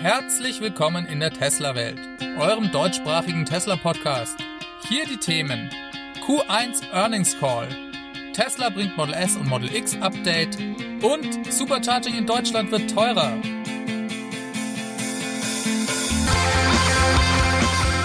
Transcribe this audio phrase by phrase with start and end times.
[0.00, 1.98] Herzlich willkommen in der Tesla-Welt,
[2.38, 4.38] eurem deutschsprachigen Tesla-Podcast.
[4.88, 5.70] Hier die Themen
[6.24, 7.66] Q1 Earnings Call,
[8.32, 10.56] Tesla bringt Model S und Model X Update
[11.02, 13.30] und Supercharging in Deutschland wird teurer.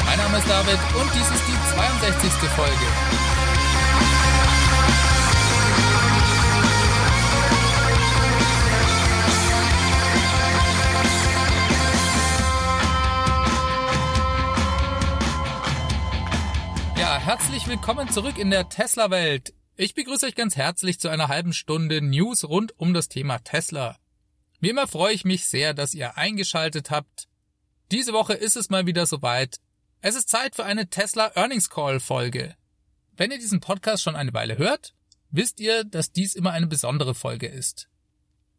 [0.04, 2.50] Mein Name ist David und dies ist die 62.
[2.56, 3.23] Folge.
[17.26, 19.54] Herzlich willkommen zurück in der Tesla-Welt.
[19.78, 23.98] Ich begrüße euch ganz herzlich zu einer halben Stunde News rund um das Thema Tesla.
[24.60, 27.30] Wie immer freue ich mich sehr, dass ihr eingeschaltet habt.
[27.94, 29.62] Diese Woche ist es mal wieder soweit.
[30.02, 32.56] Es ist Zeit für eine Tesla Earnings Call Folge.
[33.16, 34.94] Wenn ihr diesen Podcast schon eine Weile hört,
[35.32, 37.88] wisst ihr, dass dies immer eine besondere Folge ist.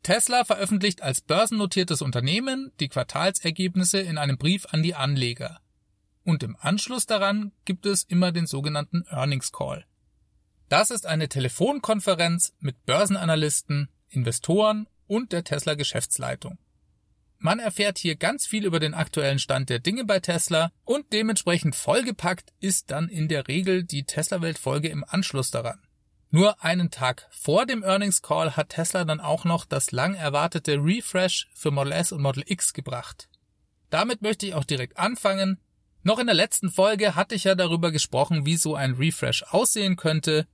[0.03, 5.61] Tesla veröffentlicht als börsennotiertes Unternehmen die Quartalsergebnisse in einem Brief an die Anleger
[6.25, 9.85] und im Anschluss daran gibt es immer den sogenannten Earnings Call.
[10.69, 16.59] Das ist eine Telefonkonferenz mit Börsenanalysten, Investoren und der Tesla Geschäftsleitung.
[17.39, 21.77] Man erfährt hier ganz viel über den aktuellen Stand der Dinge bei Tesla und dementsprechend
[21.77, 25.79] vollgepackt ist dann in der Regel die Tesla Welt Folge im Anschluss daran.
[26.31, 30.79] Nur einen Tag vor dem Earnings Call hat Tesla dann auch noch das lang erwartete
[30.83, 33.29] Refresh für Model S und Model X gebracht.
[33.91, 35.61] Damit möchte ich auch direkt anfangen,
[36.05, 39.97] noch in der letzten Folge hatte ich ja darüber gesprochen, wie so ein Refresh aussehen
[39.97, 40.47] könnte.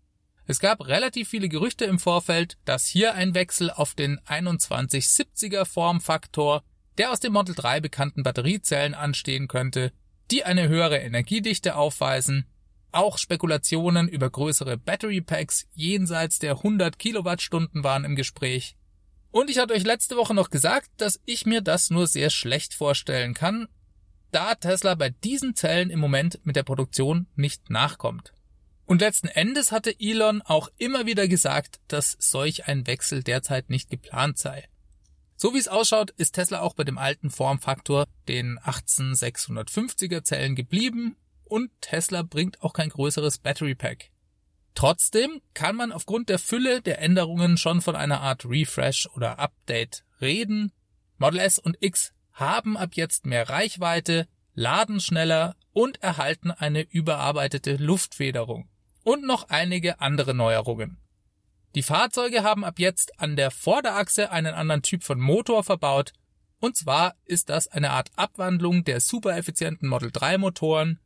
[0.46, 6.62] Es gab relativ viele Gerüchte im Vorfeld, dass hier ein Wechsel auf den 2170er Formfaktor
[6.98, 9.90] der aus dem Model 3 bekannten Batteriezellen anstehen könnte,
[10.30, 12.44] die eine höhere Energiedichte aufweisen.
[12.92, 18.76] Auch Spekulationen über größere Battery Packs jenseits der 100 Kilowattstunden waren im Gespräch.
[19.30, 22.74] Und ich hatte euch letzte Woche noch gesagt, dass ich mir das nur sehr schlecht
[22.74, 23.68] vorstellen kann,
[24.30, 28.32] da Tesla bei diesen Zellen im Moment mit der Produktion nicht nachkommt.
[28.86, 33.88] Und letzten Endes hatte Elon auch immer wieder gesagt, dass solch ein Wechsel derzeit nicht
[33.88, 34.68] geplant sei.
[35.36, 41.16] So wie es ausschaut, ist Tesla auch bei dem alten Formfaktor, den 18650er Zellen geblieben
[41.44, 44.10] und Tesla bringt auch kein größeres Battery Pack.
[44.74, 50.04] Trotzdem kann man aufgrund der Fülle der Änderungen schon von einer Art Refresh oder Update
[50.20, 50.72] reden.
[51.18, 57.76] Model S und X haben ab jetzt mehr Reichweite, laden schneller und erhalten eine überarbeitete
[57.76, 58.68] Luftfederung
[59.02, 60.98] und noch einige andere Neuerungen.
[61.74, 66.12] Die Fahrzeuge haben ab jetzt an der Vorderachse einen anderen Typ von Motor verbaut,
[66.58, 70.98] und zwar ist das eine Art Abwandlung der supereffizienten Model 3 Motoren.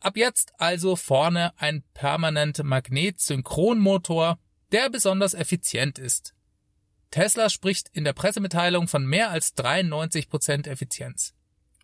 [0.00, 4.38] Ab jetzt also vorne ein permanent Magnet-Synchronmotor,
[4.72, 6.34] der besonders effizient ist.
[7.12, 11.34] Tesla spricht in der Pressemitteilung von mehr als 93 Prozent Effizienz.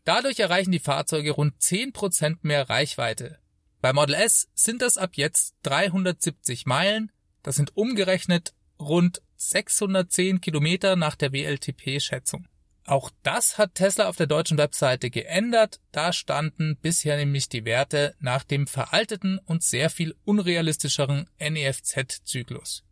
[0.05, 3.39] Dadurch erreichen die Fahrzeuge rund 10 Prozent mehr Reichweite.
[3.81, 7.13] Bei Model S sind das ab jetzt 370 Meilen,
[7.43, 12.49] das sind umgerechnet rund 610 Kilometer nach der WLTP-Schätzung.
[12.87, 18.15] Auch das hat Tesla auf der deutschen Webseite geändert, da standen bisher nämlich die Werte
[18.19, 22.88] nach dem veralteten und sehr viel unrealistischeren NEFZ-Zyklus.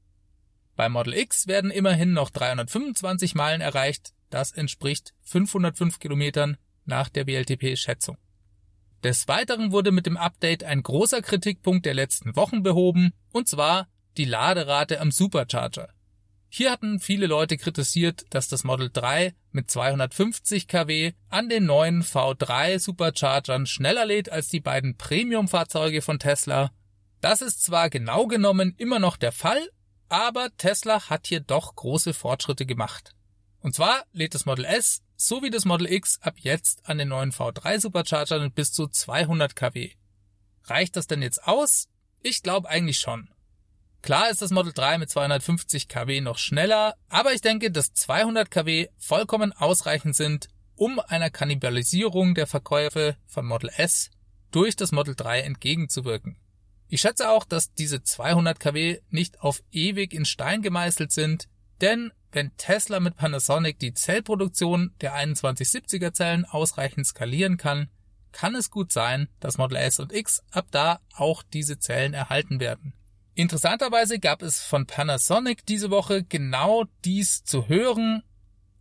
[0.76, 7.26] Bei Model X werden immerhin noch 325 Meilen erreicht, das entspricht 505 Kilometern nach der
[7.26, 8.18] WLTP-Schätzung.
[9.02, 13.88] Des Weiteren wurde mit dem Update ein großer Kritikpunkt der letzten Wochen behoben, und zwar
[14.16, 15.88] die Laderate am Supercharger.
[16.48, 22.02] Hier hatten viele Leute kritisiert, dass das Model 3 mit 250 kW an den neuen
[22.02, 26.70] V3 Superchargern schneller lädt als die beiden Premium-Fahrzeuge von Tesla.
[27.20, 29.68] Das ist zwar genau genommen immer noch der Fall,
[30.08, 33.14] aber Tesla hat hier doch große Fortschritte gemacht.
[33.60, 37.32] Und zwar lädt das Model S sowie das Model X ab jetzt an den neuen
[37.32, 39.92] V3 Superchargern mit bis zu 200 kW.
[40.64, 41.88] Reicht das denn jetzt aus?
[42.22, 43.30] Ich glaube eigentlich schon.
[44.02, 48.50] Klar ist das Model 3 mit 250 kW noch schneller, aber ich denke, dass 200
[48.50, 54.10] kW vollkommen ausreichend sind, um einer Kannibalisierung der Verkäufe von Model S
[54.52, 56.36] durch das Model 3 entgegenzuwirken.
[56.88, 61.48] Ich schätze auch, dass diese 200 kW nicht auf ewig in Stein gemeißelt sind,
[61.80, 67.88] denn wenn Tesla mit Panasonic die Zellproduktion der 2170er Zellen ausreichend skalieren kann,
[68.32, 72.60] kann es gut sein, dass Model S und X ab da auch diese Zellen erhalten
[72.60, 72.92] werden.
[73.34, 78.22] Interessanterweise gab es von Panasonic diese Woche genau dies zu hören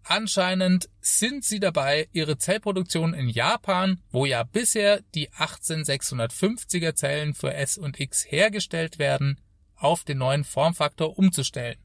[0.08, 7.56] Anscheinend sind sie dabei, ihre Zellproduktion in Japan, wo ja bisher die 18650er Zellen für
[7.56, 9.42] S und X hergestellt werden,
[9.76, 11.80] auf den neuen Formfaktor umzustellen.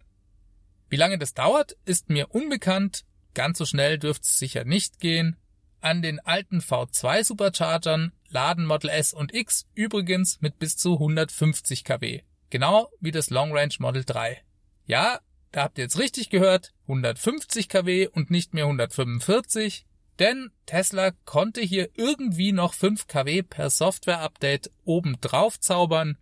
[0.91, 3.07] Wie lange das dauert, ist mir unbekannt.
[3.33, 5.37] Ganz so schnell dürfte es sicher nicht gehen.
[5.81, 11.85] an den alten V2 Superchargern laden Model S und X übrigens mit bis zu 150
[11.85, 12.21] kW.
[12.51, 14.43] Genau wie das Long Range Model 3.
[14.85, 15.21] Ja,
[15.53, 19.87] da habt ihr jetzt richtig gehört, 150 kW und nicht mehr 145,
[20.19, 26.19] denn Tesla konnte hier irgendwie noch 5 kW per Software-Update oben drauf zaubern.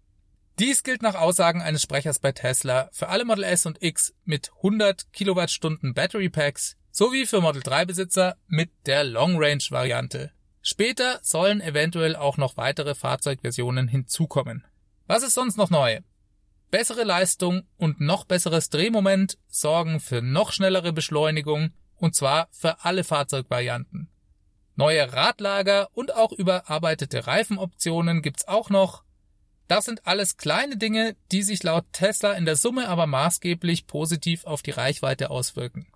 [0.59, 4.51] Dies gilt nach Aussagen eines Sprechers bei Tesla für alle Model S und X mit
[4.57, 10.33] 100 Kilowattstunden Battery Packs sowie für Model 3 Besitzer mit der Long Range Variante.
[10.63, 14.65] Später sollen eventuell auch noch weitere Fahrzeugversionen hinzukommen.
[15.07, 16.01] Was ist sonst noch neu?
[16.71, 23.05] Bessere Leistung und noch besseres Drehmoment sorgen für noch schnellere Beschleunigung und zwar für alle
[23.05, 24.11] Fahrzeugvarianten.
[24.77, 29.03] Neue Radlager und auch überarbeitete Reifenoptionen gibt's auch noch.
[29.67, 34.45] Das sind alles kleine Dinge, die sich laut Tesla in der Summe aber maßgeblich positiv
[34.45, 35.89] auf die Reichweite auswirken.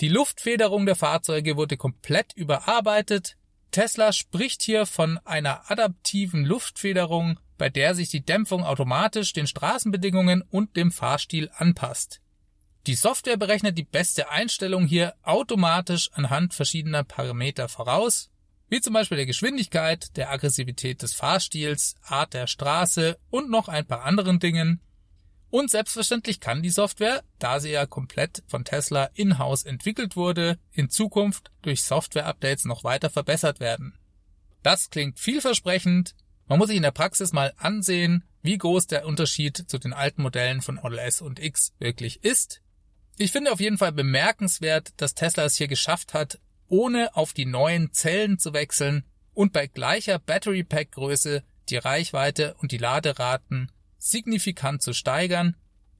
[0.00, 3.36] Die Luftfederung der Fahrzeuge wurde komplett überarbeitet.
[3.70, 10.42] Tesla spricht hier von einer adaptiven Luftfederung, bei der sich die Dämpfung automatisch den Straßenbedingungen
[10.42, 12.20] und dem Fahrstil anpasst.
[12.86, 18.30] Die Software berechnet die beste Einstellung hier automatisch anhand verschiedener Parameter voraus,
[18.68, 23.86] wie zum Beispiel der Geschwindigkeit, der Aggressivität des Fahrstils, Art der Straße und noch ein
[23.86, 24.80] paar anderen Dingen.
[25.50, 30.90] Und selbstverständlich kann die Software, da sie ja komplett von Tesla in-house entwickelt wurde, in
[30.90, 33.96] Zukunft durch Software-Updates noch weiter verbessert werden.
[34.62, 36.14] Das klingt vielversprechend.
[36.46, 40.22] Man muss sich in der Praxis mal ansehen, wie groß der Unterschied zu den alten
[40.22, 42.62] Modellen von Model S und X wirklich ist.
[43.18, 46.38] Ich finde auf jeden Fall bemerkenswert, dass Tesla es hier geschafft hat,
[46.68, 49.04] ohne auf die neuen Zellen zu wechseln
[49.34, 55.56] und bei gleicher Battery Pack Größe die Reichweite und die Laderaten signifikant zu steigern.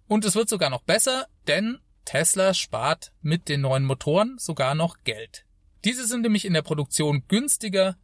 [0.06, 4.98] Und es wird sogar noch besser, denn Tesla spart mit den neuen Motoren sogar noch
[5.02, 5.44] Geld.
[5.84, 7.96] Diese sind nämlich in der Produktion günstiger,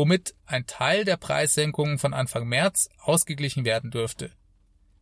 [0.00, 4.32] womit ein Teil der Preissenkungen von Anfang März ausgeglichen werden dürfte.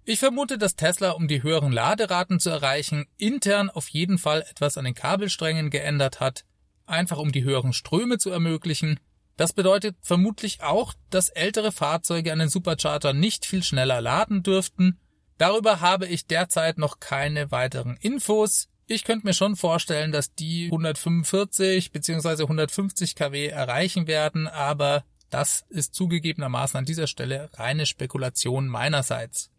[0.05, 4.77] Ich vermute, dass Tesla, um die höheren Laderaten zu erreichen, intern auf jeden Fall etwas
[4.77, 6.45] an den Kabelsträngen geändert hat,
[6.85, 8.99] einfach um die höheren Ströme zu ermöglichen.
[9.37, 14.99] Das bedeutet vermutlich auch, dass ältere Fahrzeuge an den Supercharger nicht viel schneller laden dürften.
[15.37, 18.69] Darüber habe ich derzeit noch keine weiteren Infos.
[18.90, 22.44] Ich könnte mir schon vorstellen, dass die 145 bzw.
[22.44, 29.50] 150 kW erreichen werden, aber das ist zugegebenermaßen an dieser Stelle reine Spekulation meinerseits.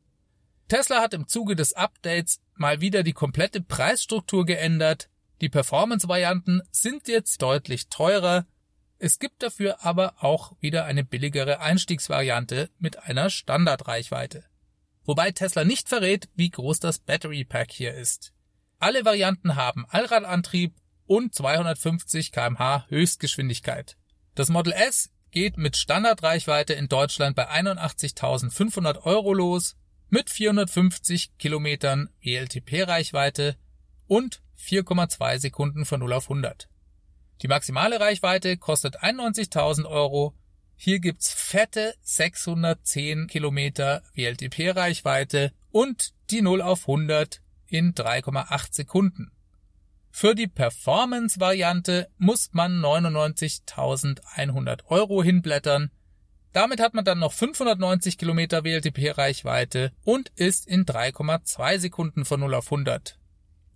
[0.67, 5.11] Tesla hat im Zuge des Updates mal wieder die komplette Preisstruktur geändert.
[5.41, 8.47] Die Performance-Varianten sind jetzt deutlich teurer.
[8.97, 14.43] Es gibt dafür aber auch wieder eine billigere Einstiegsvariante mit einer Standardreichweite.
[15.05, 18.33] Wobei Tesla nicht verrät, wie groß das Battery Pack hier ist.
[18.79, 20.73] Alle Varianten haben Allradantrieb
[21.05, 23.97] und 250 kmh Höchstgeschwindigkeit.
[24.35, 29.75] Das Model S geht mit Standardreichweite in Deutschland bei 81.500 Euro los
[30.09, 33.57] mit 450 Kilometern WLTP-Reichweite
[34.07, 36.69] und 4,2 Sekunden von 0 auf 100.
[37.41, 40.35] Die maximale Reichweite kostet 91.000 Euro.
[40.77, 49.31] Hier gibt's fette 610 Kilometer WLTP-Reichweite und die 0 auf 100 in 3,8 Sekunden.
[50.12, 55.92] Für die Performance-Variante muss man 99.100 Euro hinblättern,
[56.52, 62.56] damit hat man dann noch 590 Kilometer WLTP-Reichweite und ist in 3,2 Sekunden von 0
[62.56, 63.19] auf 100.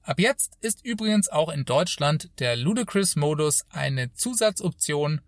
[0.02, 5.22] Ab jetzt ist übrigens auch in Deutschland der Ludicrous-Modus eine Zusatzoption.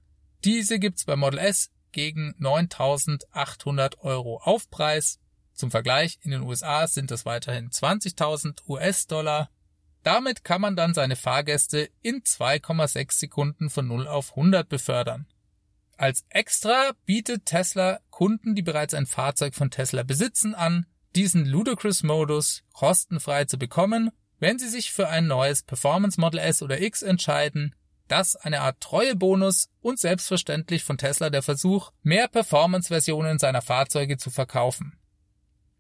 [0.44, 5.20] Diese gibt's bei Model S gegen 9.800 Euro Aufpreis.
[5.56, 9.50] Zum Vergleich, in den USA sind das weiterhin 20.000 US-Dollar.
[10.04, 15.28] Damit kann man dann seine Fahrgäste in 2,6 Sekunden von 0 auf 100 befördern.
[15.98, 20.86] Als Extra bietet Tesla Kunden, die bereits ein Fahrzeug von Tesla besitzen, an,
[21.16, 26.82] diesen Ludicrous-Modus kostenfrei zu bekommen, wenn sie sich für ein neues Performance Model S oder
[26.82, 27.74] X entscheiden.
[28.10, 34.30] Das eine Art Treuebonus und selbstverständlich von Tesla der Versuch, mehr Performance-Versionen seiner Fahrzeuge zu
[34.30, 35.00] verkaufen.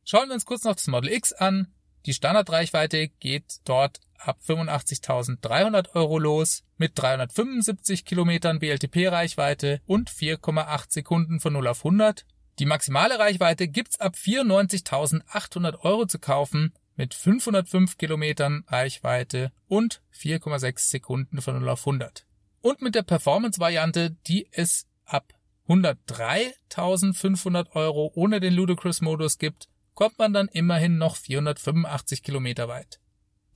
[0.07, 1.73] Schauen wir uns kurz noch das Model X an.
[2.05, 11.39] Die Standardreichweite geht dort ab 85.300 Euro los mit 375 Kilometern BLTP-Reichweite und 4,8 Sekunden
[11.39, 12.23] von 0 auf 100.
[12.59, 20.87] Die maximale Reichweite gibt's ab 94.800 Euro zu kaufen mit 505 Kilometern Reichweite und 4,6
[20.87, 22.27] Sekunden von 0 auf 100.
[22.61, 25.33] Und mit der Performance-Variante, die es ab
[25.67, 32.99] 103.500 Euro ohne den Ludicrous-Modus gibt, kommt man dann immerhin noch 485 Kilometer weit.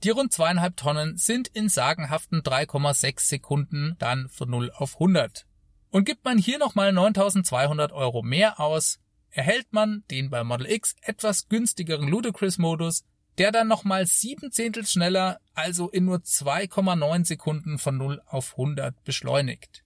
[0.02, 5.46] Die rund zweieinhalb Tonnen sind in sagenhaften 3,6 Sekunden dann von 0 auf 100.
[5.90, 8.98] Und gibt man hier nochmal 9200 Euro mehr aus,
[9.30, 13.04] erhält man den bei Model X etwas günstigeren Ludicrous-Modus,
[13.38, 19.04] der dann nochmal sieben Zehntel schneller, also in nur 2,9 Sekunden von 0 auf 100
[19.04, 19.84] beschleunigt.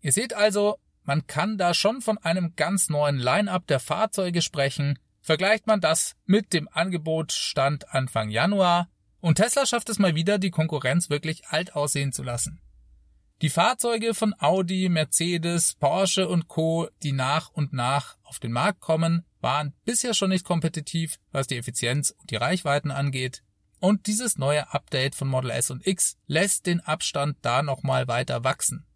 [0.00, 4.98] Ihr seht also, man kann da schon von einem ganz neuen Line-up der Fahrzeuge sprechen.
[5.26, 10.38] Vergleicht man das mit dem Angebot Stand Anfang Januar und Tesla schafft es mal wieder,
[10.38, 12.60] die Konkurrenz wirklich alt aussehen zu lassen.
[13.42, 18.78] Die Fahrzeuge von Audi, Mercedes, Porsche und Co., die nach und nach auf den Markt
[18.78, 23.42] kommen, waren bisher schon nicht kompetitiv, was die Effizienz und die Reichweiten angeht.
[23.80, 28.44] Und dieses neue Update von Model S und X lässt den Abstand da nochmal weiter
[28.44, 28.86] wachsen.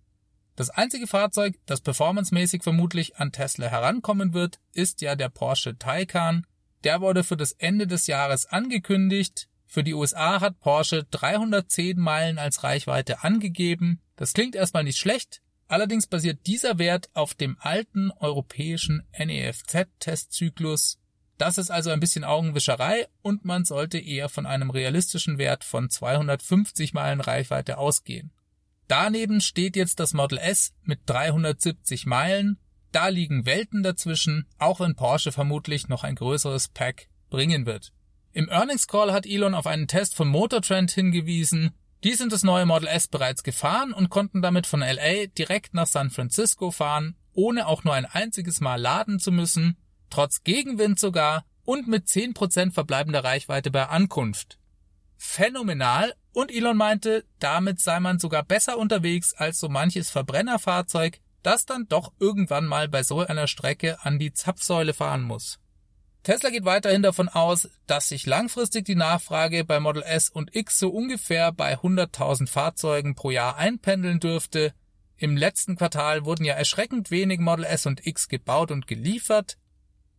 [0.61, 6.47] Das einzige Fahrzeug, das performancemäßig vermutlich an Tesla herankommen wird, ist ja der Porsche Taycan.
[6.85, 9.49] Der wurde für das Ende des Jahres angekündigt.
[9.65, 14.03] Für die USA hat Porsche 310 Meilen als Reichweite angegeben.
[14.17, 20.99] Das klingt erstmal nicht schlecht, allerdings basiert dieser Wert auf dem alten europäischen NEFZ-Testzyklus.
[21.39, 25.89] Das ist also ein bisschen Augenwischerei und man sollte eher von einem realistischen Wert von
[25.89, 28.31] 250 Meilen Reichweite ausgehen.
[28.91, 32.59] Daneben steht jetzt das Model S mit 370 Meilen.
[32.91, 37.93] Da liegen Welten dazwischen, auch wenn Porsche vermutlich noch ein größeres Pack bringen wird.
[38.33, 41.71] Im Earnings Call hat Elon auf einen Test von Motortrend hingewiesen,
[42.03, 45.87] die sind das neue Model S bereits gefahren und konnten damit von LA direkt nach
[45.87, 49.77] San Francisco fahren, ohne auch nur ein einziges Mal laden zu müssen,
[50.09, 54.59] trotz Gegenwind sogar und mit 10% verbleibender Reichweite bei Ankunft.
[55.17, 61.67] Phänomenal und Elon meinte, damit sei man sogar besser unterwegs als so manches Verbrennerfahrzeug, das
[61.67, 65.59] dann doch irgendwann mal bei so einer Strecke an die Zapfsäule fahren muss.
[66.23, 70.79] Tesla geht weiterhin davon aus, dass sich langfristig die Nachfrage bei Model S und X
[70.79, 74.75] so ungefähr bei 100.000 Fahrzeugen pro Jahr einpendeln dürfte.
[75.17, 79.57] Im letzten Quartal wurden ja erschreckend wenig Model S und X gebaut und geliefert.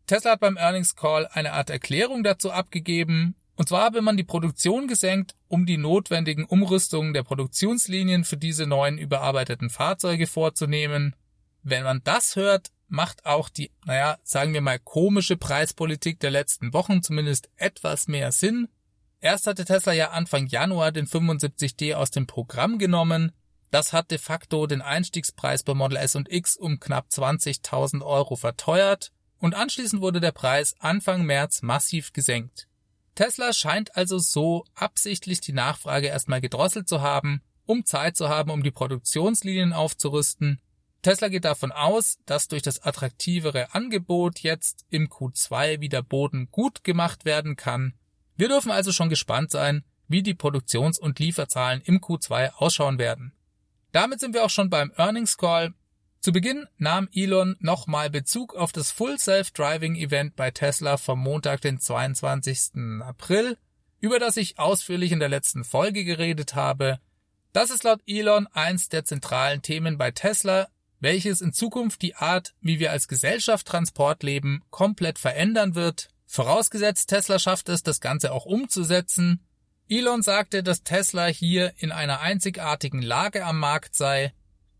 [0.07, 3.35] Tesla hat beim Earnings Call eine Art Erklärung dazu abgegeben.
[3.61, 8.65] Und zwar habe man die Produktion gesenkt, um die notwendigen Umrüstungen der Produktionslinien für diese
[8.65, 11.15] neuen überarbeiteten Fahrzeuge vorzunehmen.
[11.61, 16.73] Wenn man das hört, macht auch die, naja, sagen wir mal, komische Preispolitik der letzten
[16.73, 18.67] Wochen zumindest etwas mehr Sinn.
[19.19, 23.31] Erst hatte Tesla ja Anfang Januar den 75D aus dem Programm genommen.
[23.69, 28.35] Das hat de facto den Einstiegspreis bei Model S und X um knapp 20.000 Euro
[28.37, 32.67] verteuert und anschließend wurde der Preis Anfang März massiv gesenkt.
[33.15, 38.51] Tesla scheint also so absichtlich die Nachfrage erstmal gedrosselt zu haben, um Zeit zu haben,
[38.51, 40.61] um die Produktionslinien aufzurüsten
[41.01, 46.83] Tesla geht davon aus, dass durch das attraktivere Angebot jetzt im Q2 wieder Boden gut
[46.83, 47.95] gemacht werden kann.
[48.37, 53.33] Wir dürfen also schon gespannt sein, wie die Produktions- und Lieferzahlen im Q2 ausschauen werden.
[53.91, 55.73] Damit sind wir auch schon beim Earnings Call.
[56.21, 61.61] Zu Beginn nahm Elon nochmal Bezug auf das Full Self-Driving Event bei Tesla vom Montag,
[61.61, 63.01] den 22.
[63.01, 63.57] April,
[64.01, 66.99] über das ich ausführlich in der letzten Folge geredet habe.
[67.53, 70.67] Das ist laut Elon eins der zentralen Themen bei Tesla,
[70.99, 76.09] welches in Zukunft die Art, wie wir als Gesellschaft Transport leben, komplett verändern wird.
[76.27, 79.43] Vorausgesetzt Tesla schafft es, das Ganze auch umzusetzen.
[79.89, 84.33] Elon sagte, dass Tesla hier in einer einzigartigen Lage am Markt sei.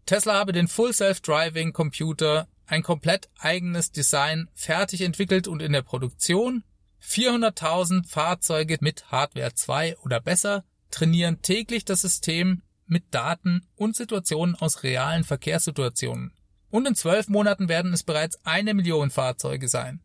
[0.06, 5.82] Tesla habe den Full Self-Driving Computer, ein komplett eigenes Design, fertig entwickelt und in der
[5.82, 6.64] Produktion.
[7.04, 14.56] 400.000 Fahrzeuge mit Hardware 2 oder besser trainieren täglich das System mit Daten und Situationen
[14.56, 16.34] aus realen Verkehrssituationen.
[16.70, 20.02] Und in zwölf Monaten werden es bereits eine Million Fahrzeuge sein.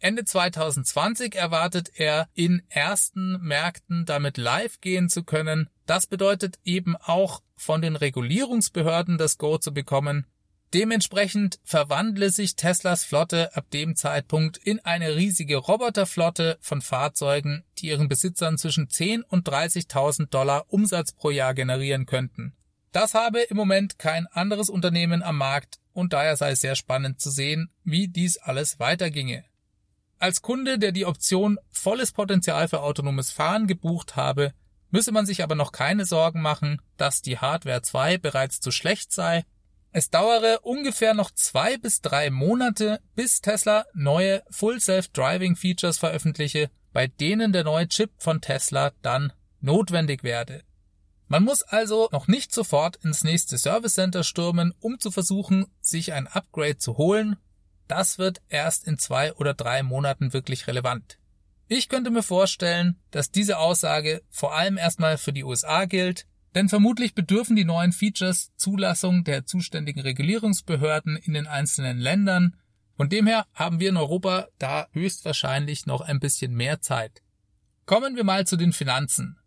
[0.00, 5.68] Ende 2020 erwartet er, in ersten Märkten damit live gehen zu können.
[5.86, 10.26] Das bedeutet eben auch von den Regulierungsbehörden das Go zu bekommen,
[10.74, 17.86] Dementsprechend verwandle sich Teslas Flotte ab dem Zeitpunkt in eine riesige Roboterflotte von Fahrzeugen, die
[17.86, 22.52] ihren Besitzern zwischen 10 und 30.000 Dollar Umsatz pro Jahr generieren könnten.
[22.92, 27.18] Das habe im Moment kein anderes Unternehmen am Markt und daher sei es sehr spannend
[27.18, 29.44] zu sehen, wie dies alles weiterginge.
[30.18, 34.52] Als Kunde, der die Option volles Potenzial für autonomes Fahren gebucht habe,
[34.90, 39.12] müsse man sich aber noch keine Sorgen machen, dass die Hardware 2 bereits zu schlecht
[39.12, 39.44] sei
[39.90, 46.70] es dauere ungefähr noch zwei bis drei Monate, bis Tesla neue Full Self-Driving Features veröffentliche,
[46.92, 50.62] bei denen der neue Chip von Tesla dann notwendig werde.
[51.26, 56.12] Man muss also noch nicht sofort ins nächste Service Center stürmen, um zu versuchen, sich
[56.12, 57.36] ein Upgrade zu holen.
[57.86, 61.18] Das wird erst in zwei oder drei Monaten wirklich relevant.
[61.70, 66.70] Ich könnte mir vorstellen, dass diese Aussage vor allem erstmal für die USA gilt, denn
[66.70, 72.56] vermutlich bedürfen die neuen Features Zulassung der zuständigen Regulierungsbehörden in den einzelnen Ländern.
[72.96, 77.22] Von dem her haben wir in Europa da höchstwahrscheinlich noch ein bisschen mehr Zeit.
[77.84, 79.38] Kommen wir mal zu den Finanzen.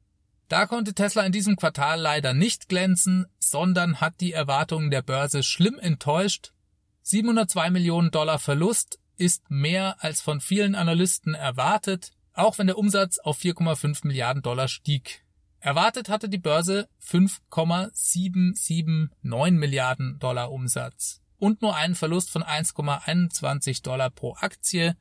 [0.47, 5.41] Da konnte Tesla in diesem Quartal leider nicht glänzen, sondern hat die Erwartungen der Börse
[5.41, 6.53] schlimm enttäuscht.
[7.01, 13.19] 702 Millionen Dollar Verlust ist mehr als von vielen Analysten erwartet, auch wenn der Umsatz
[13.19, 15.23] auf 4,5 Milliarden Dollar stieg.
[15.59, 24.09] Erwartet hatte die Börse 5,779 Milliarden Dollar Umsatz und nur einen Verlust von 1,21 Dollar
[24.09, 24.97] pro Aktie.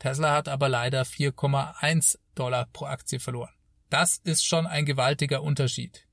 [0.00, 3.54] Tesla hat aber leider 4,1 Dollar pro Aktie verloren.
[3.88, 6.08] Das ist schon ein gewaltiger Unterschied.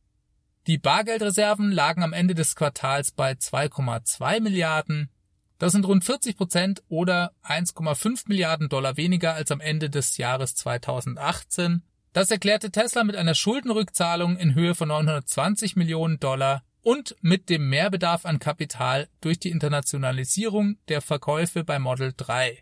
[0.67, 5.09] Die Bargeldreserven lagen am Ende des Quartals bei 2,2 Milliarden.
[5.57, 10.55] Das sind rund 40 Prozent oder 1,5 Milliarden Dollar weniger als am Ende des Jahres
[10.55, 11.83] 2018
[12.17, 17.69] das erklärte Tesla mit einer Schuldenrückzahlung in Höhe von 920 Millionen Dollar und mit dem
[17.69, 22.57] Mehrbedarf an Kapital durch die Internationalisierung der Verkäufe bei Model 3.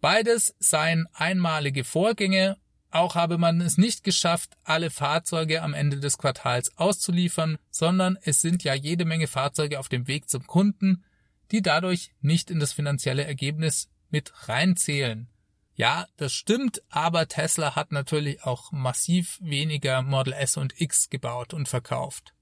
[0.00, 2.56] Beides seien einmalige Vorgänge,
[2.90, 8.40] auch habe man es nicht geschafft, alle Fahrzeuge am Ende des Quartals auszuliefern, sondern es
[8.40, 11.04] sind ja jede Menge Fahrzeuge auf dem Weg zum Kunden,
[11.50, 15.28] die dadurch nicht in das finanzielle Ergebnis mit reinzählen.
[15.74, 21.54] Ja, das stimmt, aber Tesla hat natürlich auch massiv weniger Model S und X gebaut
[21.54, 22.34] und verkauft.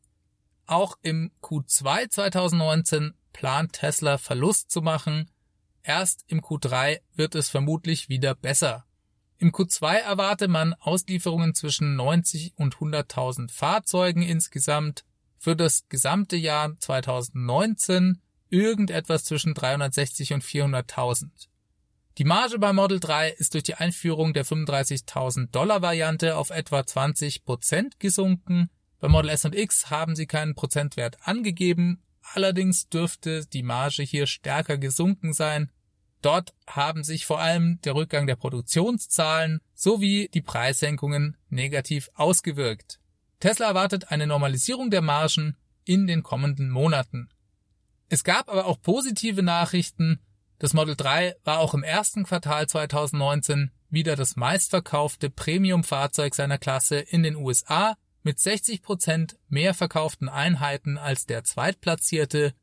[0.64, 5.30] Auch im Q2 2019 plant Tesla Verlust zu machen.
[5.82, 8.86] Erst im Q3 wird es vermutlich wieder besser.
[9.38, 15.04] Im Q2 erwarte man Auslieferungen zwischen 90 und 100.000 Fahrzeugen insgesamt.
[15.38, 21.28] Für das gesamte Jahr 2019 irgendetwas zwischen 360 und 400.000.
[22.18, 26.86] Die Marge bei Model 3 ist durch die Einführung der 35.000 Dollar Variante auf etwa
[26.86, 28.70] 20 Prozent gesunken.
[29.00, 32.02] Bei Model S und X haben sie keinen Prozentwert angegeben.
[32.32, 35.70] Allerdings dürfte die Marge hier stärker gesunken sein.
[36.22, 42.98] Dort haben sich vor allem der Rückgang der Produktionszahlen sowie die Preissenkungen negativ ausgewirkt.
[43.40, 47.28] Tesla erwartet eine Normalisierung der Margen in den kommenden Monaten.
[48.09, 50.21] Es gab aber auch positive Nachrichten.
[50.59, 56.99] Das Model 3 war auch im ersten Quartal 2019 wieder das meistverkaufte Premium-Fahrzeug seiner Klasse
[56.99, 62.55] in den USA mit 60 Prozent mehr verkauften Einheiten als der zweitplatzierte.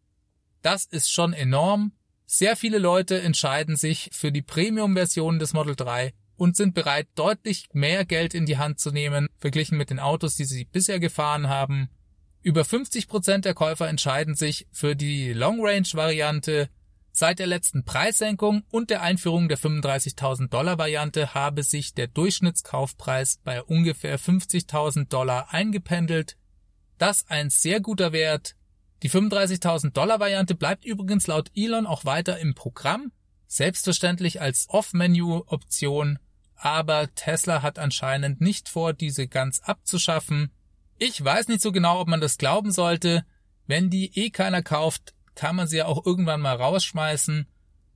[0.62, 1.94] Das ist schon enorm.
[2.26, 7.68] Sehr viele Leute entscheiden sich für die Premium-Version des Model 3 und sind bereit, deutlich
[7.74, 11.48] mehr Geld in die Hand zu nehmen, verglichen mit den Autos, die sie bisher gefahren
[11.48, 11.90] haben.
[12.44, 16.70] Über 50 Prozent der Käufer entscheiden sich für die Long-Range-Variante
[17.16, 23.38] Seit der letzten Preissenkung und der Einführung der 35.000 Dollar Variante habe sich der Durchschnittskaufpreis
[23.44, 26.38] bei ungefähr 50.000 Dollar eingependelt.
[26.98, 28.56] Das ein sehr guter Wert.
[29.04, 33.12] Die 35.000 Dollar Variante bleibt übrigens laut Elon auch weiter im Programm,
[33.46, 36.18] selbstverständlich als Off-Menu-Option,
[36.56, 40.52] aber Tesla hat anscheinend nicht vor, diese ganz abzuschaffen.
[40.98, 43.26] Ich weiß nicht so genau, ob man das glauben sollte.
[43.66, 47.48] Wenn die eh keiner kauft, kann man sie ja auch irgendwann mal rausschmeißen.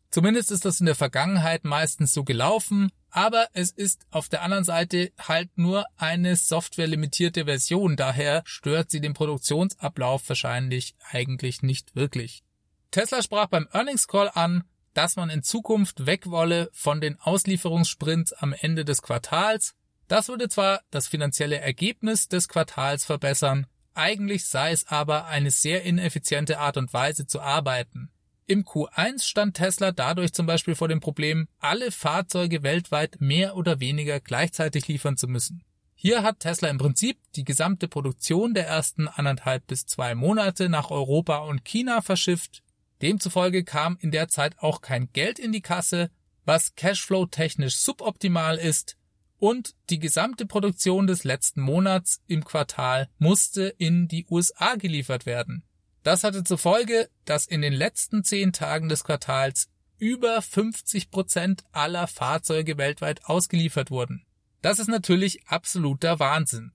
[0.10, 4.64] Zumindest ist das in der Vergangenheit meistens so gelaufen, aber es ist auf der anderen
[4.64, 12.44] Seite halt nur eine softwarelimitierte Version, daher stört sie den Produktionsablauf wahrscheinlich eigentlich nicht wirklich.
[12.92, 18.34] Tesla sprach beim Earnings Call an, dass man in Zukunft weg wolle von den Auslieferungssprints
[18.34, 19.76] am Ende des Quartals.
[20.08, 25.84] Das würde zwar das finanzielle Ergebnis des Quartals verbessern, eigentlich sei es aber eine sehr
[25.84, 28.12] ineffiziente Art und Weise zu arbeiten.
[28.46, 33.80] Im Q1 stand Tesla dadurch zum Beispiel vor dem Problem, alle Fahrzeuge weltweit mehr oder
[33.80, 35.63] weniger gleichzeitig liefern zu müssen.
[35.96, 40.91] Hier hat Tesla im Prinzip die gesamte Produktion der ersten anderthalb bis zwei Monate nach
[40.91, 42.62] Europa und China verschifft.
[43.02, 46.12] Demzufolge kam in der Zeit auch kein Geld in die Kasse,
[46.46, 48.97] was Cashflow technisch suboptimal ist,
[49.39, 55.63] und die gesamte Produktion des letzten Monats im Quartal musste in die USA geliefert werden.
[56.04, 61.63] Das hatte zur Folge, dass in den letzten zehn Tagen des Quartals über 50 Prozent
[61.71, 64.26] aller Fahrzeuge weltweit ausgeliefert wurden.
[64.62, 66.71] Das ist natürlich absoluter Wahnsinn.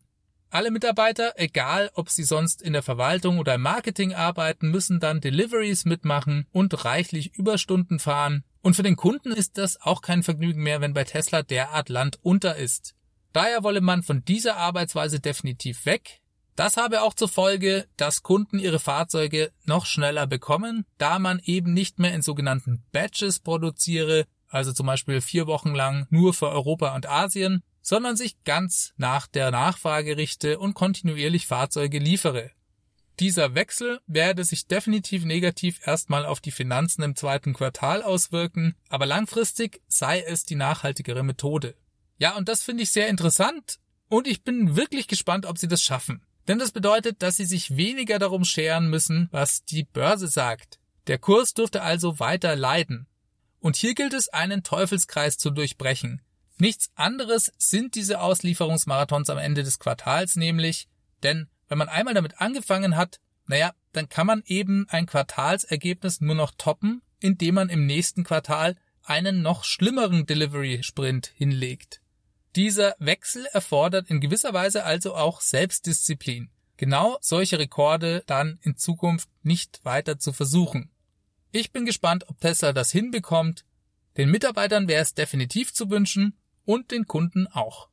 [0.51, 5.23] Alle Mitarbeiter, egal ob sie sonst in der Verwaltung oder im Marketing arbeiten, müssen dann
[5.23, 10.63] Deliveries mitmachen und reichlich Überstunden fahren, und für den Kunden ist das auch kein Vergnügen
[10.63, 12.95] mehr, wenn bei Tesla derart Land unter ist.
[13.33, 16.21] Daher wolle man von dieser Arbeitsweise definitiv weg.
[16.55, 21.73] Das habe auch zur Folge, dass Kunden ihre Fahrzeuge noch schneller bekommen, da man eben
[21.73, 26.95] nicht mehr in sogenannten Batches produziere, also zum Beispiel vier Wochen lang nur für Europa
[26.95, 32.51] und Asien, sondern sich ganz nach der Nachfrage richte und kontinuierlich Fahrzeuge liefere.
[33.23, 39.07] Dieser Wechsel werde sich definitiv negativ erstmal auf die Finanzen im zweiten Quartal auswirken, aber
[39.07, 41.77] langfristig sei es die nachhaltigere Methode.
[42.19, 45.85] Ja, und das finde ich sehr interessant und ich bin wirklich gespannt, ob sie das
[45.85, 46.27] schaffen.
[46.49, 50.81] Denn das bedeutet, dass sie sich weniger darum scheren müssen, was die Börse sagt.
[51.07, 53.07] Der Kurs dürfte also weiter leiden.
[53.61, 56.23] Und hier gilt es, einen Teufelskreis zu durchbrechen.
[56.59, 60.89] Nichts anderes sind diese Auslieferungsmarathons am Ende des Quartals nämlich,
[61.23, 66.35] denn wenn man einmal damit angefangen hat, naja, dann kann man eben ein Quartalsergebnis nur
[66.35, 72.03] noch toppen, indem man im nächsten Quartal einen noch schlimmeren Delivery-Sprint hinlegt.
[72.57, 76.51] Dieser Wechsel erfordert in gewisser Weise also auch Selbstdisziplin.
[76.77, 80.91] Genau solche Rekorde dann in Zukunft nicht weiter zu versuchen.
[81.53, 83.65] Ich bin gespannt, ob Tesla das hinbekommt.
[84.19, 87.89] Den Mitarbeitern wäre es definitiv zu wünschen und den Kunden auch.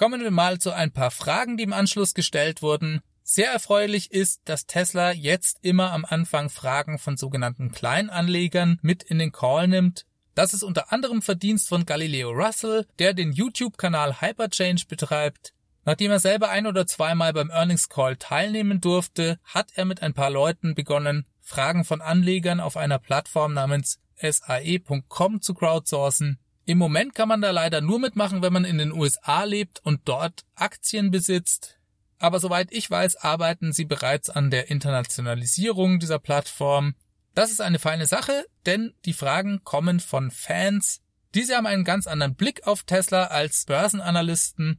[0.00, 3.02] Kommen wir mal zu ein paar Fragen, die im Anschluss gestellt wurden.
[3.22, 9.18] Sehr erfreulich ist, dass Tesla jetzt immer am Anfang Fragen von sogenannten Kleinanlegern mit in
[9.18, 14.82] den Call nimmt das ist unter anderem Verdienst von Galileo Russell, der den YouTube-Kanal Hyperchange
[14.88, 15.52] betreibt.
[15.84, 20.14] Nachdem er selber ein oder zweimal beim Earnings Call teilnehmen durfte, hat er mit ein
[20.14, 26.38] paar Leuten begonnen, Fragen von Anlegern auf einer Plattform namens sae.com zu crowdsourcen.
[26.70, 30.02] Im Moment kann man da leider nur mitmachen, wenn man in den USA lebt und
[30.04, 31.80] dort Aktien besitzt.
[32.20, 36.94] Aber soweit ich weiß, arbeiten sie bereits an der Internationalisierung dieser Plattform
[37.34, 41.00] das ist eine feine Sache, denn die Fragen kommen von Fans.
[41.34, 44.78] Diese haben einen ganz anderen Blick auf Tesla als Börsenanalysten.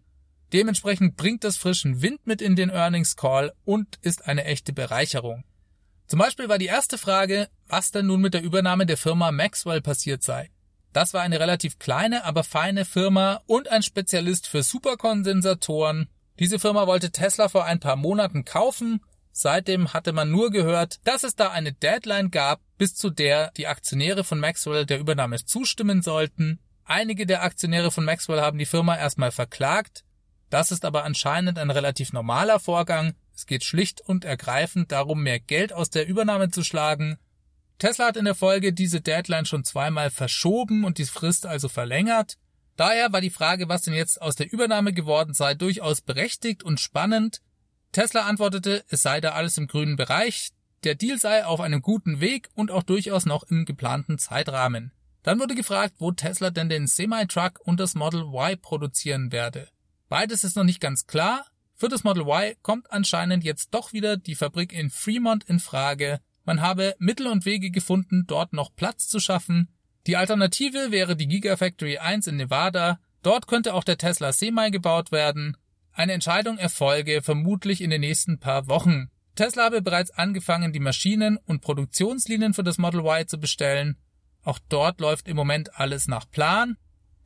[0.54, 5.44] Dementsprechend bringt das frischen Wind mit in den Earnings Call und ist eine echte Bereicherung.
[6.08, 9.82] Zum Beispiel war die erste Frage, was denn nun mit der Übernahme der Firma Maxwell
[9.82, 10.50] passiert sei.
[10.94, 16.10] Das war eine relativ kleine, aber feine Firma und ein Spezialist für Superkondensatoren.
[16.40, 19.02] Diese Firma wollte Tesla vor ein paar Monaten kaufen
[19.32, 23.68] Seitdem hatte man nur gehört, dass es da eine Deadline gab, bis zu der die
[23.68, 26.60] Aktionäre von Maxwell der Übernahme zustimmen sollten.
[26.84, 30.04] Einige der Aktionäre von Maxwell haben die Firma erstmal verklagt.
[30.50, 33.14] Das ist aber anscheinend ein relativ normaler Vorgang.
[33.34, 37.18] Es geht schlicht und ergreifend darum, mehr Geld aus der Übernahme zu schlagen.
[37.82, 42.38] Tesla hat in der Folge diese Deadline schon zweimal verschoben und die Frist also verlängert.
[42.76, 46.80] Daher war die Frage, was denn jetzt aus der Übernahme geworden sei, durchaus berechtigt und
[46.80, 47.42] spannend.
[47.92, 50.50] Tesla antwortete, es sei da alles im grünen Bereich,
[50.84, 54.92] der Deal sei auf einem guten Weg und auch durchaus noch im geplanten Zeitrahmen.
[55.24, 59.68] Dann wurde gefragt, wo Tesla denn den Semi-Truck und das Model Y produzieren werde.
[60.08, 61.48] Beides ist noch nicht ganz klar.
[61.74, 66.20] Für das Model Y kommt anscheinend jetzt doch wieder die Fabrik in Fremont in Frage.
[66.44, 69.70] Man habe Mittel und Wege gefunden, dort noch Platz zu schaffen.
[70.08, 73.00] Die Alternative wäre die Gigafactory 1 in Nevada.
[73.22, 75.58] Dort könnte auch der Tesla Semi gebaut werden.
[75.94, 79.10] Eine Entscheidung erfolge vermutlich in den nächsten paar Wochen.
[79.36, 83.98] Tesla habe bereits angefangen, die Maschinen und Produktionslinien für das Model Y zu bestellen.
[84.44, 86.78] Auch dort läuft im Moment alles nach Plan.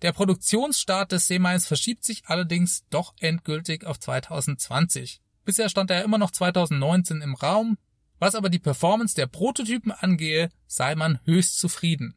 [0.01, 5.21] Der Produktionsstart des Semis verschiebt sich allerdings doch endgültig auf 2020.
[5.45, 7.78] Bisher stand er immer noch 2019 im Raum.
[8.19, 12.15] Was aber die Performance der Prototypen angehe, sei man höchst zufrieden.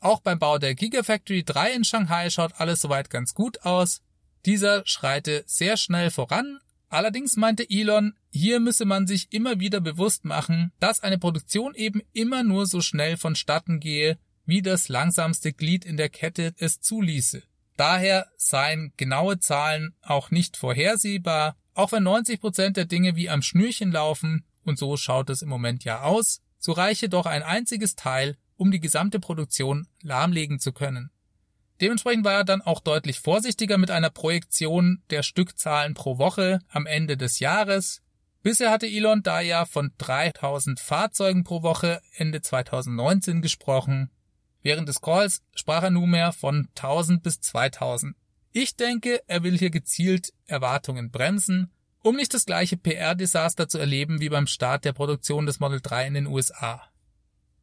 [0.00, 4.02] Auch beim Bau der Gigafactory 3 in Shanghai schaut alles soweit ganz gut aus.
[4.44, 10.24] Dieser schreite sehr schnell voran, allerdings meinte Elon, hier müsse man sich immer wieder bewusst
[10.24, 15.84] machen, dass eine Produktion eben immer nur so schnell vonstatten gehe, wie das langsamste Glied
[15.84, 17.42] in der Kette es zuließe.
[17.76, 23.42] Daher seien genaue Zahlen auch nicht vorhersehbar, auch wenn 90 Prozent der Dinge wie am
[23.42, 27.94] Schnürchen laufen, und so schaut es im Moment ja aus, so reiche doch ein einziges
[27.94, 31.10] Teil, um die gesamte Produktion lahmlegen zu können.
[31.80, 36.86] Dementsprechend war er dann auch deutlich vorsichtiger mit einer Projektion der Stückzahlen pro Woche am
[36.86, 38.00] Ende des Jahres.
[38.42, 44.10] Bisher hatte Elon da ja von 3000 Fahrzeugen pro Woche Ende 2019 gesprochen.
[44.62, 48.14] Während des Calls sprach er nunmehr von 1000 bis 2000.
[48.52, 51.72] Ich denke, er will hier gezielt Erwartungen bremsen,
[52.04, 56.06] um nicht das gleiche PR-Desaster zu erleben wie beim Start der Produktion des Model 3
[56.08, 56.82] in den USA.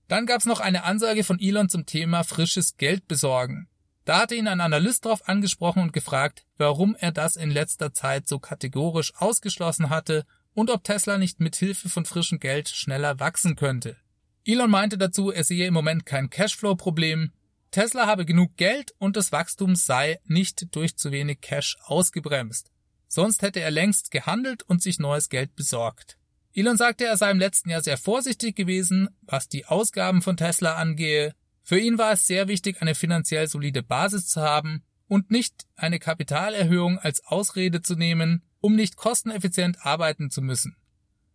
[0.07, 3.69] Dann gab's noch eine Ansage von Elon zum Thema frisches Geld besorgen.
[4.03, 8.27] Da hatte ihn ein Analyst darauf angesprochen und gefragt, warum er das in letzter Zeit
[8.27, 10.25] so kategorisch ausgeschlossen hatte
[10.55, 13.95] und ob Tesla nicht mit Hilfe von frischem Geld schneller wachsen könnte.
[14.43, 17.31] Elon meinte dazu, er sehe im Moment kein Cashflow-Problem.
[17.69, 22.71] Tesla habe genug Geld und das Wachstum sei nicht durch zu wenig Cash ausgebremst.
[23.13, 26.17] Sonst hätte er längst gehandelt und sich neues Geld besorgt.
[26.53, 30.75] Elon sagte, er sei im letzten Jahr sehr vorsichtig gewesen, was die Ausgaben von Tesla
[30.75, 35.65] angehe, Für ihn war es sehr wichtig, eine finanziell solide Basis zu haben und nicht
[35.75, 40.77] eine Kapitalerhöhung als Ausrede zu nehmen, um nicht kosteneffizient arbeiten zu müssen.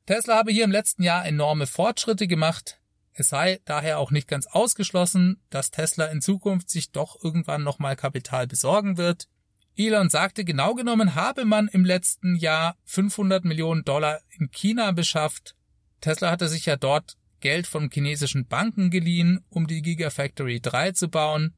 [0.07, 2.81] Tesla habe hier im letzten Jahr enorme Fortschritte gemacht.
[3.13, 7.97] Es sei daher auch nicht ganz ausgeschlossen, dass Tesla in Zukunft sich doch irgendwann nochmal
[7.97, 9.29] Kapital besorgen wird.
[9.77, 15.55] Elon sagte, genau genommen habe man im letzten Jahr 500 Millionen Dollar in China beschafft.
[16.01, 21.09] Tesla hatte sich ja dort Geld von chinesischen Banken geliehen, um die Gigafactory 3 zu
[21.09, 21.55] bauen.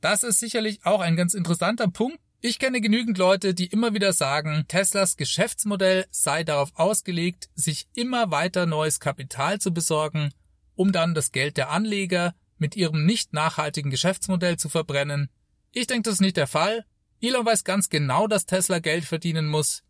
[0.00, 4.14] Das ist sicherlich auch ein ganz interessanter Punkt, ich kenne genügend Leute, die immer wieder
[4.14, 10.32] sagen, Teslas Geschäftsmodell sei darauf ausgelegt, sich immer weiter neues Kapital zu besorgen,
[10.74, 15.28] um dann das Geld der Anleger mit ihrem nicht nachhaltigen Geschäftsmodell zu verbrennen.
[15.72, 16.86] Ich denke, das ist nicht der Fall.
[17.20, 19.82] Elon weiß ganz genau, dass Tesla Geld verdienen muss.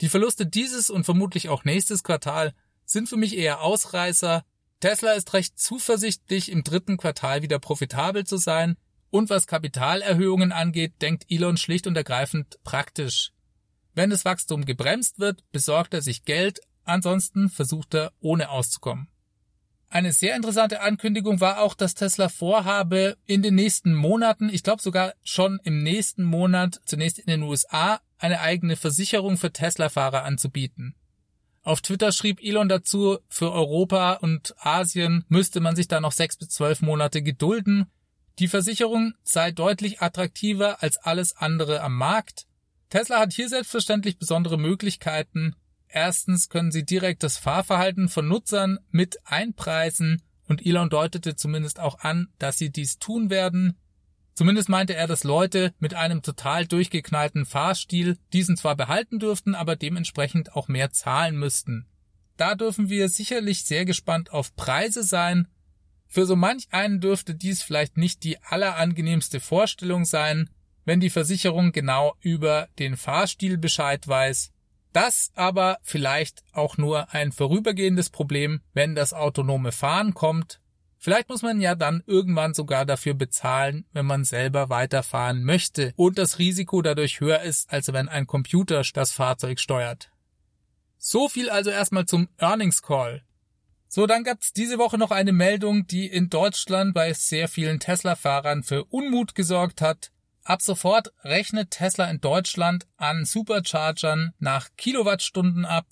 [0.00, 2.52] Die Verluste dieses und vermutlich auch nächstes Quartal
[2.84, 4.44] sind für mich eher Ausreißer.
[4.80, 8.76] Tesla ist recht zuversichtlich, im dritten Quartal wieder profitabel zu sein,
[9.10, 13.32] und was Kapitalerhöhungen angeht, denkt Elon schlicht und ergreifend praktisch.
[13.94, 19.08] Wenn das Wachstum gebremst wird, besorgt er sich Geld, ansonsten versucht er ohne auszukommen.
[19.88, 24.82] Eine sehr interessante Ankündigung war auch, dass Tesla vorhabe, in den nächsten Monaten, ich glaube
[24.82, 30.94] sogar schon im nächsten Monat, zunächst in den USA, eine eigene Versicherung für Tesla-Fahrer anzubieten.
[31.62, 36.36] Auf Twitter schrieb Elon dazu, für Europa und Asien müsste man sich da noch sechs
[36.36, 37.86] bis zwölf Monate gedulden,
[38.38, 42.46] die Versicherung sei deutlich attraktiver als alles andere am Markt.
[42.90, 45.56] Tesla hat hier selbstverständlich besondere Möglichkeiten.
[45.96, 52.00] Erstens können sie direkt das Fahrverhalten von Nutzern mit einpreisen und Elon deutete zumindest auch
[52.00, 53.78] an, dass sie dies tun werden.
[54.34, 59.74] Zumindest meinte er, dass Leute mit einem total durchgeknallten Fahrstil diesen zwar behalten dürften, aber
[59.74, 61.86] dementsprechend auch mehr zahlen müssten.
[62.36, 65.48] Da dürfen wir sicherlich sehr gespannt auf Preise sein,
[66.08, 70.50] für so manch einen dürfte dies vielleicht nicht die allerangenehmste Vorstellung sein,
[70.84, 74.52] wenn die Versicherung genau über den Fahrstil Bescheid weiß.
[74.96, 80.58] Das aber vielleicht auch nur ein vorübergehendes Problem, wenn das autonome Fahren kommt.
[80.96, 86.16] Vielleicht muss man ja dann irgendwann sogar dafür bezahlen, wenn man selber weiterfahren möchte und
[86.16, 90.10] das Risiko dadurch höher ist, als wenn ein Computer das Fahrzeug steuert.
[90.96, 93.22] So viel also erstmal zum Earnings Call.
[93.88, 98.62] So, dann gab's diese Woche noch eine Meldung, die in Deutschland bei sehr vielen Tesla-Fahrern
[98.62, 100.10] für Unmut gesorgt hat.
[100.46, 105.86] Ab sofort rechnet Tesla in Deutschland an Superchargern nach Kilowattstunden ab.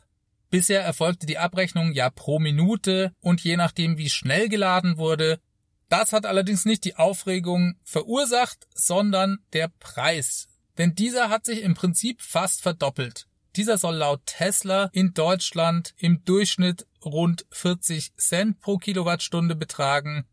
[0.49, 5.40] Bisher erfolgte die Abrechnung ja pro Minute und je nachdem wie schnell geladen wurde.
[5.88, 10.47] Das hat allerdings nicht die Aufregung verursacht, sondern der Preis.
[10.79, 13.27] Denn dieser hat sich im Prinzip fast verdoppelt.
[13.57, 20.29] Dieser soll laut Tesla in Deutschland im Durchschnitt rund 40 Cent pro Kilowattstunde betragen.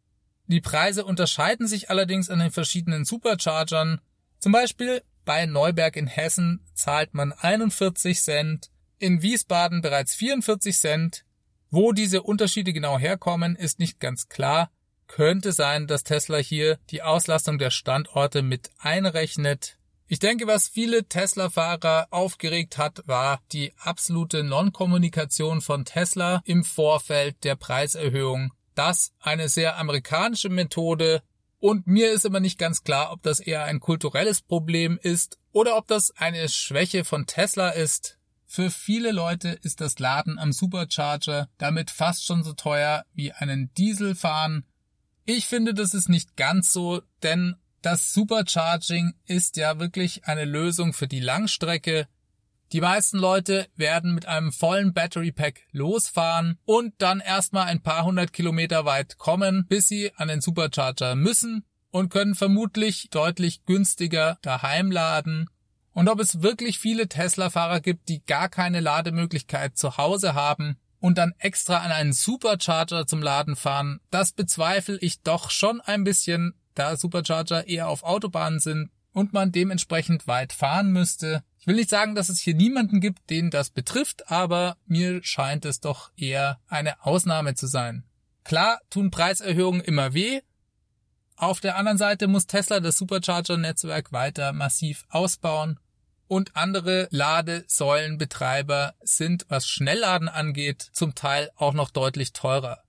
[0.46, 4.00] Die Preise unterscheiden sich allerdings an den verschiedenen Superchargern.
[4.42, 11.26] Zum Beispiel bei Neuberg in Hessen zahlt man 41 Cent, in Wiesbaden bereits 44 Cent.
[11.70, 14.72] Wo diese Unterschiede genau herkommen, ist nicht ganz klar.
[15.06, 19.78] Könnte sein, dass Tesla hier die Auslastung der Standorte mit einrechnet.
[20.08, 27.44] Ich denke, was viele Tesla-Fahrer aufgeregt hat, war die absolute Non-Kommunikation von Tesla im Vorfeld
[27.44, 28.54] der Preiserhöhung.
[28.74, 31.22] Das eine sehr amerikanische Methode
[31.62, 35.78] und mir ist aber nicht ganz klar, ob das eher ein kulturelles Problem ist oder
[35.78, 38.18] ob das eine Schwäche von Tesla ist.
[38.48, 43.72] Für viele Leute ist das Laden am Supercharger damit fast schon so teuer wie einen
[43.76, 44.66] Diesel fahren.
[45.24, 50.94] Ich finde, das ist nicht ganz so, denn das Supercharging ist ja wirklich eine Lösung
[50.94, 52.08] für die Langstrecke.
[52.74, 58.06] Die meisten Leute werden mit einem vollen Battery Pack losfahren und dann erstmal ein paar
[58.06, 64.38] hundert Kilometer weit kommen, bis sie an den Supercharger müssen und können vermutlich deutlich günstiger
[64.42, 65.50] daheim laden.
[65.92, 71.18] Und ob es wirklich viele Tesla-Fahrer gibt, die gar keine Lademöglichkeit zu Hause haben und
[71.18, 76.54] dann extra an einen Supercharger zum Laden fahren, das bezweifle ich doch schon ein bisschen,
[76.76, 81.44] da Supercharger eher auf Autobahnen sind und man dementsprechend weit fahren müsste.
[81.62, 85.64] Ich will nicht sagen, dass es hier niemanden gibt, den das betrifft, aber mir scheint
[85.64, 88.04] es doch eher eine Ausnahme zu sein.
[88.44, 90.42] Klar tun Preiserhöhungen immer weh.
[91.36, 95.80] Auf der anderen Seite muss Tesla das Supercharger-Netzwerk weiter massiv ausbauen
[96.28, 102.82] und andere Ladesäulenbetreiber sind, was Schnellladen angeht, zum Teil auch noch deutlich teurer.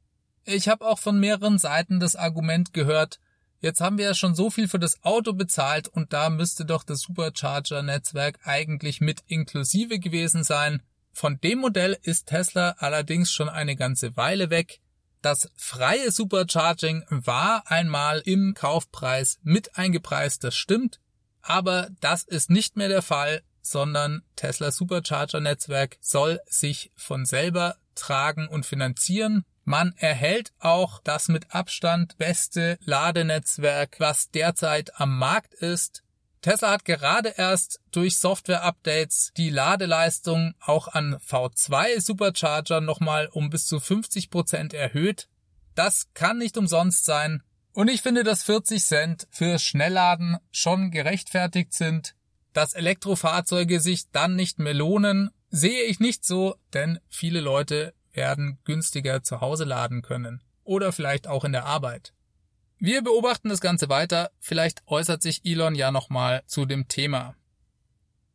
[0.45, 3.21] Ich habe auch von mehreren Seiten das Argument gehört,
[3.63, 6.83] Jetzt haben wir ja schon so viel für das Auto bezahlt und da müsste doch
[6.83, 10.83] das Supercharger-Netzwerk eigentlich mit inklusive gewesen sein.
[11.13, 14.81] Von dem Modell ist Tesla allerdings schon eine ganze Weile weg.
[15.21, 20.99] Das freie Supercharging war einmal im Kaufpreis mit eingepreist, das stimmt,
[21.41, 27.77] aber das ist nicht mehr der Fall, sondern Tesla Supercharger Netzwerk soll sich von selber
[27.95, 29.45] tragen und finanzieren.
[29.65, 36.03] Man erhält auch das mit Abstand beste Ladenetzwerk, was derzeit am Markt ist.
[36.41, 43.67] Tesla hat gerade erst durch Software-Updates die Ladeleistung auch an V2 Supercharger nochmal um bis
[43.67, 45.29] zu 50 Prozent erhöht.
[45.77, 47.43] Das kann nicht umsonst sein.
[47.73, 52.17] Und ich finde, dass 40 Cent für Schnellladen schon gerechtfertigt sind.
[52.53, 58.59] Dass Elektrofahrzeuge sich dann nicht mehr lohnen, sehe ich nicht so, denn viele Leute werden
[58.65, 60.43] günstiger zu Hause laden können.
[60.65, 62.13] Oder vielleicht auch in der Arbeit.
[62.79, 64.31] Wir beobachten das Ganze weiter.
[64.41, 67.37] Vielleicht äußert sich Elon ja nochmal zu dem Thema.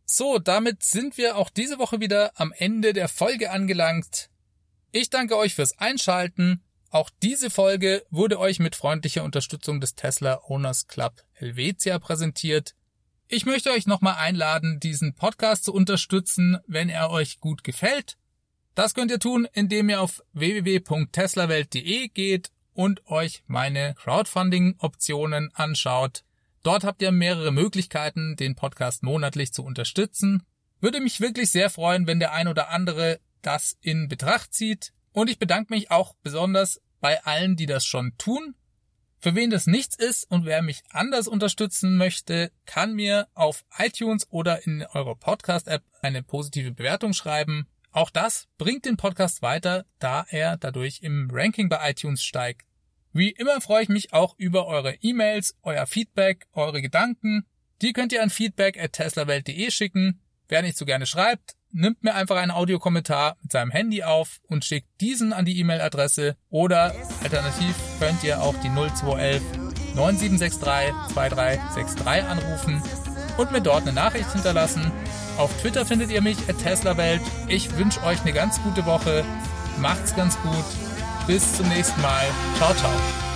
[0.06, 4.30] So, damit sind wir auch diese Woche wieder am Ende der Folge angelangt.
[4.94, 6.64] Ich danke euch fürs Einschalten.
[6.90, 12.74] Auch diese Folge wurde euch mit freundlicher Unterstützung des Tesla Owners Club Helvetia präsentiert.
[13.28, 18.18] Ich möchte euch nochmal einladen, diesen Podcast zu unterstützen, wenn er euch gut gefällt.
[18.78, 26.24] Das könnt ihr tun, indem ihr auf www.teslawelt.de geht und euch meine Crowdfunding-Optionen anschaut.
[26.62, 30.44] Dort habt ihr mehrere Möglichkeiten, den Podcast monatlich zu unterstützen.
[30.80, 34.94] Würde mich wirklich sehr freuen, wenn der ein oder andere das in Betracht zieht.
[35.12, 38.54] Und ich bedanke mich auch besonders bei allen, die das schon tun.
[39.18, 44.28] Für wen das nichts ist und wer mich anders unterstützen möchte, kann mir auf iTunes
[44.30, 47.68] oder in eurer Podcast-App eine positive Bewertung schreiben.
[47.98, 52.62] Auch das bringt den Podcast weiter, da er dadurch im Ranking bei iTunes steigt.
[53.12, 57.48] Wie immer freue ich mich auch über eure E-Mails, euer Feedback, eure Gedanken.
[57.82, 60.22] Die könnt ihr an feedback at teslawelt.de schicken.
[60.48, 64.64] Wer nicht so gerne schreibt, nimmt mir einfach einen Audiokommentar mit seinem Handy auf und
[64.64, 69.42] schickt diesen an die E-Mail-Adresse oder alternativ könnt ihr auch die 0211
[69.96, 72.80] 9763 2363 anrufen
[73.40, 74.92] und mir dort eine Nachricht hinterlassen.
[75.38, 77.22] Auf Twitter findet ihr mich TeslaWelt.
[77.48, 79.24] Ich wünsche euch eine ganz gute Woche.
[79.80, 80.66] Macht's ganz gut.
[81.28, 82.26] Bis zum nächsten Mal.
[82.58, 83.27] Ciao, ciao.